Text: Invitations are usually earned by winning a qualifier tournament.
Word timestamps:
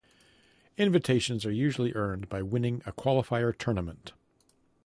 Invitations 0.79 1.45
are 1.45 1.51
usually 1.51 1.93
earned 1.93 2.27
by 2.27 2.41
winning 2.41 2.81
a 2.87 2.91
qualifier 2.91 3.55
tournament. 3.55 4.13